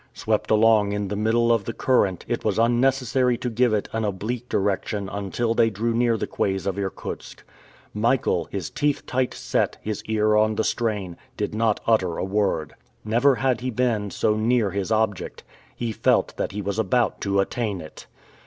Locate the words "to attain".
17.21-17.79